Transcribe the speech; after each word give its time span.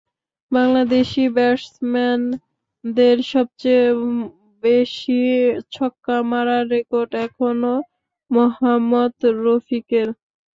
বাংলাদেশি 0.51 1.23
ব্যাটসম্যানদের 1.35 2.37
মধ্যে 3.17 3.31
সবচেয়ে 3.33 3.85
বেশি 4.63 5.21
ছক্কা 5.71 6.17
মারার 6.31 6.63
রেকর্ড 6.73 7.11
এখনো 7.25 7.73
মোহাম্মদ 8.31 9.13
রফিকের। 9.41 10.07